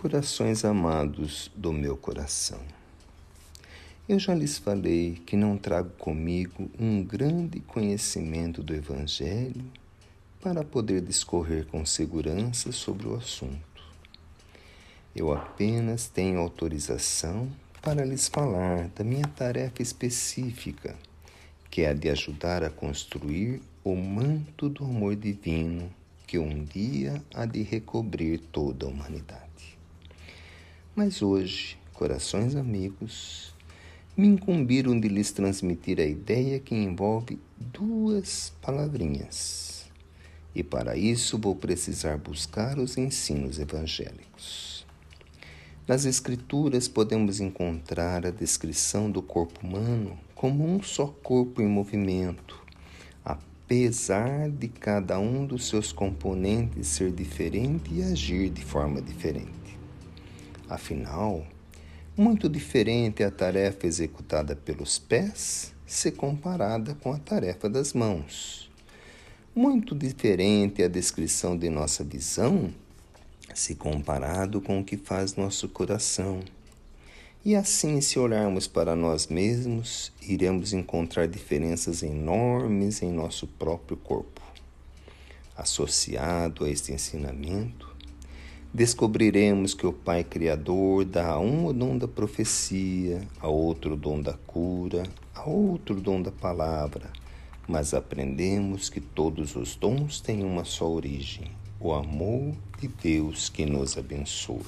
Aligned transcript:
Corações 0.00 0.64
amados 0.64 1.50
do 1.56 1.72
meu 1.72 1.96
coração. 1.96 2.60
Eu 4.08 4.16
já 4.16 4.32
lhes 4.32 4.56
falei 4.56 5.20
que 5.26 5.36
não 5.36 5.58
trago 5.58 5.90
comigo 5.98 6.70
um 6.78 7.02
grande 7.02 7.58
conhecimento 7.58 8.62
do 8.62 8.72
Evangelho 8.72 9.64
para 10.40 10.62
poder 10.62 11.00
discorrer 11.00 11.66
com 11.66 11.84
segurança 11.84 12.70
sobre 12.70 13.08
o 13.08 13.16
assunto. 13.16 13.82
Eu 15.16 15.32
apenas 15.32 16.06
tenho 16.06 16.38
autorização 16.38 17.50
para 17.82 18.04
lhes 18.04 18.28
falar 18.28 18.86
da 18.90 19.02
minha 19.02 19.26
tarefa 19.26 19.82
específica, 19.82 20.94
que 21.68 21.82
é 21.82 21.88
a 21.88 21.92
de 21.92 22.08
ajudar 22.08 22.62
a 22.62 22.70
construir 22.70 23.60
o 23.82 23.96
manto 23.96 24.68
do 24.68 24.84
amor 24.84 25.16
divino 25.16 25.90
que 26.24 26.38
um 26.38 26.62
dia 26.62 27.20
há 27.34 27.44
de 27.44 27.62
recobrir 27.62 28.38
toda 28.52 28.86
a 28.86 28.88
humanidade. 28.88 29.47
Mas 30.98 31.22
hoje, 31.22 31.78
corações 31.94 32.56
amigos, 32.56 33.54
me 34.16 34.26
incumbiram 34.26 34.98
de 34.98 35.06
lhes 35.06 35.30
transmitir 35.30 36.00
a 36.00 36.04
ideia 36.04 36.58
que 36.58 36.74
envolve 36.74 37.38
duas 37.56 38.52
palavrinhas. 38.60 39.88
E 40.52 40.64
para 40.64 40.96
isso 40.96 41.38
vou 41.38 41.54
precisar 41.54 42.18
buscar 42.18 42.80
os 42.80 42.98
ensinos 42.98 43.60
evangélicos. 43.60 44.84
Nas 45.86 46.04
Escrituras 46.04 46.88
podemos 46.88 47.38
encontrar 47.38 48.26
a 48.26 48.32
descrição 48.32 49.08
do 49.08 49.22
corpo 49.22 49.64
humano 49.64 50.18
como 50.34 50.66
um 50.66 50.82
só 50.82 51.06
corpo 51.06 51.62
em 51.62 51.68
movimento, 51.68 52.60
apesar 53.24 54.50
de 54.50 54.66
cada 54.66 55.20
um 55.20 55.46
dos 55.46 55.68
seus 55.68 55.92
componentes 55.92 56.88
ser 56.88 57.12
diferente 57.12 57.94
e 57.94 58.02
agir 58.02 58.50
de 58.50 58.64
forma 58.64 59.00
diferente. 59.00 59.67
Afinal, 60.68 61.46
muito 62.16 62.48
diferente 62.48 63.22
é 63.22 63.26
a 63.26 63.30
tarefa 63.30 63.86
executada 63.86 64.54
pelos 64.54 64.98
pés 64.98 65.72
se 65.86 66.12
comparada 66.12 66.94
com 66.96 67.12
a 67.12 67.18
tarefa 67.18 67.68
das 67.68 67.92
mãos. 67.92 68.70
Muito 69.54 69.94
diferente 69.94 70.82
é 70.82 70.84
a 70.84 70.88
descrição 70.88 71.56
de 71.56 71.70
nossa 71.70 72.04
visão 72.04 72.72
se 73.54 73.74
comparado 73.74 74.60
com 74.60 74.80
o 74.80 74.84
que 74.84 74.96
faz 74.96 75.34
nosso 75.34 75.68
coração. 75.68 76.40
E 77.44 77.54
assim, 77.54 78.00
se 78.00 78.18
olharmos 78.18 78.66
para 78.66 78.94
nós 78.94 79.26
mesmos, 79.28 80.12
iremos 80.20 80.72
encontrar 80.72 81.26
diferenças 81.26 82.02
enormes 82.02 83.02
em 83.02 83.10
nosso 83.10 83.46
próprio 83.46 83.96
corpo. 83.96 84.42
Associado 85.56 86.64
a 86.64 86.70
este 86.70 86.92
ensinamento, 86.92 87.96
descobriremos 88.72 89.74
que 89.74 89.86
o 89.86 89.92
Pai 89.92 90.22
Criador 90.22 91.04
dá 91.04 91.32
a 91.32 91.38
um 91.40 91.66
o 91.66 91.72
dom 91.72 91.96
da 91.96 92.06
profecia, 92.06 93.26
a 93.40 93.48
outro 93.48 93.94
o 93.94 93.96
dom 93.96 94.20
da 94.20 94.34
cura, 94.46 95.04
a 95.34 95.48
outro 95.48 95.96
o 95.96 96.00
dom 96.00 96.20
da 96.20 96.30
palavra, 96.30 97.10
mas 97.66 97.94
aprendemos 97.94 98.88
que 98.88 99.00
todos 99.00 99.56
os 99.56 99.74
dons 99.74 100.20
têm 100.20 100.44
uma 100.44 100.64
só 100.64 100.90
origem, 100.90 101.50
o 101.80 101.92
amor 101.92 102.54
de 102.78 102.88
Deus 102.88 103.48
que 103.48 103.64
nos 103.64 103.96
abençoa. 103.96 104.60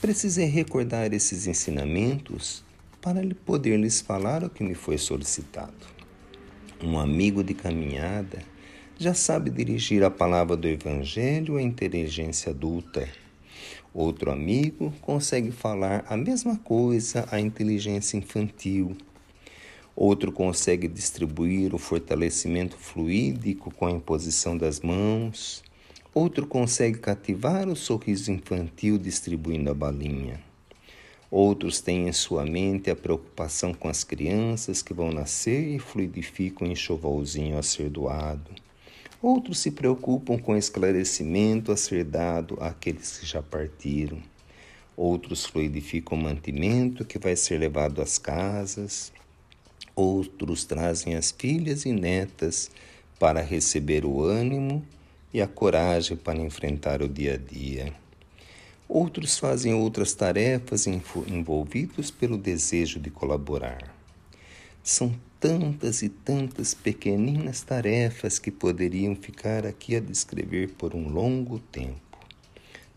Precisei 0.00 0.46
recordar 0.46 1.12
esses 1.12 1.46
ensinamentos 1.46 2.64
para 3.02 3.22
poder 3.44 3.78
lhes 3.78 4.00
falar 4.00 4.44
o 4.44 4.50
que 4.50 4.62
me 4.62 4.74
foi 4.74 4.96
solicitado. 4.96 6.00
Um 6.82 6.98
amigo 6.98 7.44
de 7.44 7.52
caminhada 7.52 8.42
já 9.00 9.14
sabe 9.14 9.48
dirigir 9.48 10.04
a 10.04 10.10
palavra 10.10 10.54
do 10.54 10.68
Evangelho 10.68 11.56
à 11.56 11.62
inteligência 11.62 12.50
adulta. 12.50 13.08
Outro 13.94 14.30
amigo 14.30 14.92
consegue 15.00 15.50
falar 15.50 16.04
a 16.06 16.18
mesma 16.18 16.58
coisa 16.58 17.26
à 17.30 17.40
inteligência 17.40 18.18
infantil. 18.18 18.94
Outro 19.96 20.30
consegue 20.30 20.86
distribuir 20.86 21.74
o 21.74 21.78
fortalecimento 21.78 22.76
fluídico 22.76 23.74
com 23.74 23.86
a 23.86 23.90
imposição 23.90 24.54
das 24.54 24.80
mãos. 24.80 25.62
Outro 26.12 26.46
consegue 26.46 26.98
cativar 26.98 27.70
o 27.70 27.76
sorriso 27.76 28.30
infantil 28.30 28.98
distribuindo 28.98 29.70
a 29.70 29.74
balinha. 29.74 30.38
Outros 31.30 31.80
têm 31.80 32.06
em 32.06 32.12
sua 32.12 32.44
mente 32.44 32.90
a 32.90 32.96
preocupação 32.96 33.72
com 33.72 33.88
as 33.88 34.04
crianças 34.04 34.82
que 34.82 34.92
vão 34.92 35.10
nascer 35.10 35.74
e 35.74 35.78
fluidificam 35.78 36.68
o 36.68 36.70
enxovalzinho 36.70 37.56
a 37.56 37.62
ser 37.62 37.88
doado. 37.88 38.50
Outros 39.22 39.58
se 39.58 39.70
preocupam 39.70 40.38
com 40.38 40.52
o 40.52 40.56
esclarecimento 40.56 41.70
a 41.70 41.76
ser 41.76 42.04
dado 42.04 42.56
àqueles 42.58 43.18
que 43.18 43.26
já 43.26 43.42
partiram. 43.42 44.18
Outros 44.96 45.44
fluidificam 45.44 46.16
o 46.16 46.22
mantimento 46.22 47.04
que 47.04 47.18
vai 47.18 47.36
ser 47.36 47.58
levado 47.58 48.00
às 48.00 48.16
casas. 48.16 49.12
Outros 49.94 50.64
trazem 50.64 51.16
as 51.16 51.30
filhas 51.30 51.84
e 51.84 51.92
netas 51.92 52.70
para 53.18 53.42
receber 53.42 54.06
o 54.06 54.22
ânimo 54.22 54.82
e 55.34 55.42
a 55.42 55.46
coragem 55.46 56.16
para 56.16 56.38
enfrentar 56.38 57.02
o 57.02 57.08
dia 57.08 57.34
a 57.34 57.36
dia. 57.36 57.92
Outros 58.88 59.38
fazem 59.38 59.74
outras 59.74 60.14
tarefas 60.14 60.86
envolvidos 60.86 62.10
pelo 62.10 62.38
desejo 62.38 62.98
de 62.98 63.10
colaborar. 63.10 63.94
São 64.82 65.14
tantas 65.40 66.02
e 66.02 66.10
tantas 66.10 66.74
pequeninas 66.74 67.62
tarefas 67.62 68.38
que 68.38 68.50
poderiam 68.50 69.16
ficar 69.16 69.64
aqui 69.66 69.96
a 69.96 70.00
descrever 70.00 70.68
por 70.76 70.94
um 70.94 71.08
longo 71.08 71.58
tempo. 71.58 72.18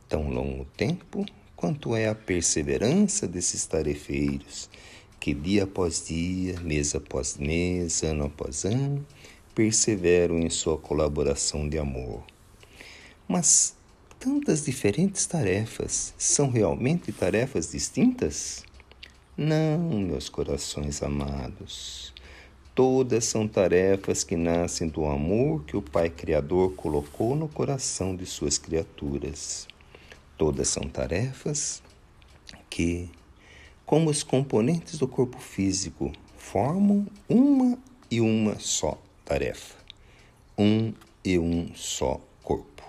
Tão 0.10 0.30
longo 0.30 0.66
tempo 0.76 1.26
quanto 1.56 1.96
é 1.96 2.10
a 2.10 2.14
perseverança 2.14 3.26
desses 3.26 3.66
tarefeiros, 3.66 4.70
que 5.22 5.34
dia 5.34 5.64
após 5.64 6.06
dia, 6.06 6.60
mês 6.60 6.94
após 6.94 7.38
mês, 7.38 8.04
ano 8.04 8.26
após 8.26 8.66
ano, 8.66 9.08
perseveram 9.56 10.38
em 10.38 10.50
sua 10.50 10.78
colaboração 10.78 11.70
de 11.70 11.78
amor. 11.78 12.22
Mas 13.26 13.74
tantas 14.20 14.66
diferentes 14.66 15.26
tarefas 15.26 16.14
são 16.18 16.50
realmente 16.50 17.14
tarefas 17.14 17.72
distintas? 17.72 18.66
Não, 19.38 19.80
meus 19.80 20.28
corações 20.28 21.02
amados. 21.02 22.13
Todas 22.76 23.26
são 23.26 23.48
tarefas 23.48 24.24
que 24.24 24.36
nascem 24.36 24.88
do 24.88 25.06
amor 25.06 25.64
que 25.64 25.78
o 25.78 25.82
Pai 25.82 26.10
Criador 26.10 26.74
colocou 26.74 27.36
no 27.36 27.48
coração 27.48 28.16
de 28.16 28.26
suas 28.26 28.58
criaturas. 28.58 29.68
Todas 30.40 30.70
são 30.70 30.90
tarefas 30.90 31.84
que, 32.72 33.12
como 33.86 34.10
os 34.10 34.24
componentes 34.24 34.98
do 34.98 35.08
corpo 35.08 35.38
físico, 35.38 36.12
formam 36.36 37.06
uma 37.30 37.78
e 38.10 38.20
uma 38.20 38.58
só 38.58 39.00
tarefa. 39.24 39.76
Um 40.58 40.94
e 41.24 41.38
um 41.38 41.70
só 41.76 42.20
corpo. 42.42 42.82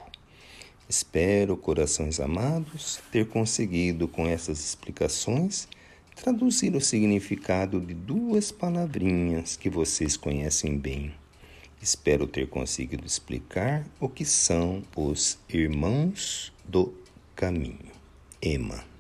Espero, 0.89 1.59
corações 1.59 2.21
amados, 2.21 3.03
ter 3.13 3.29
conseguido 3.29 4.09
com 4.09 4.27
essas 4.27 4.65
explicações 4.65 5.69
traduzir 6.15 6.75
o 6.75 6.81
significado 6.81 7.81
de 7.81 7.95
duas 7.95 8.53
palavrinhas 8.53 9.57
que 9.57 9.69
vocês 9.69 10.17
conhecem 10.17 10.79
bem. 10.79 11.13
Espero 11.83 12.27
ter 12.27 12.49
conseguido 12.49 13.07
explicar 13.07 13.87
o 14.01 14.09
que 14.09 14.25
são 14.25 14.83
os 14.97 15.39
irmãos 15.49 16.53
do 16.67 16.95
caminho. 17.35 17.93
Ema. 18.41 18.94